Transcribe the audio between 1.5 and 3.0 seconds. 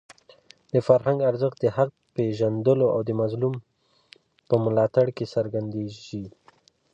د حق په پېژندلو او